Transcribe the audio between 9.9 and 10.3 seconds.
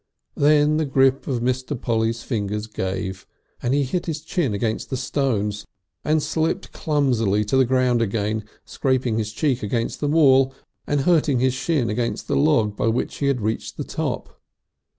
the